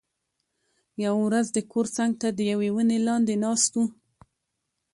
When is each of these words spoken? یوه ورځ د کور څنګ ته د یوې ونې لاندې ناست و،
یوه 1.03 1.19
ورځ 1.27 1.47
د 1.51 1.57
کور 1.71 1.85
څنګ 1.97 2.11
ته 2.21 2.27
د 2.37 2.39
یوې 2.51 2.69
ونې 2.73 2.99
لاندې 3.07 3.35
ناست 3.43 3.71
و، 3.77 3.81